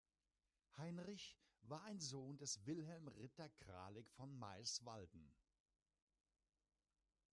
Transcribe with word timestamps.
Heinrich 0.77 1.37
war 1.61 1.83
ein 1.83 1.99
Sohn 1.99 2.35
des 2.39 2.65
Wilhelm 2.65 3.07
Ritter 3.07 3.49
Kralik 3.49 4.09
von 4.13 4.35
Meyrswalden. 4.39 5.31